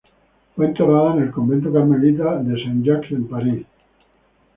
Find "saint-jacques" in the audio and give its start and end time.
2.55-3.11